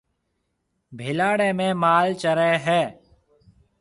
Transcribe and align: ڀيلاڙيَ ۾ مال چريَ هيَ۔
ڀيلاڙيَ 0.97 1.49
۾ 1.59 1.67
مال 1.83 2.07
چريَ 2.21 2.53
هيَ۔ 2.65 2.83